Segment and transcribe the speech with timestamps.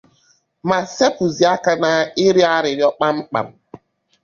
[0.67, 3.47] ma sepuzie aka n'ịrịọ arịrịọ kpamkpam.